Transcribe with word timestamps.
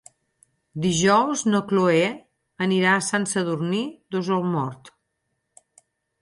Dijous 0.85 1.43
na 1.49 1.59
Chloé 1.71 2.07
anirà 2.67 2.95
a 2.95 3.03
Sant 3.09 3.29
Sadurní 3.33 3.83
d'Osormort. 4.17 4.91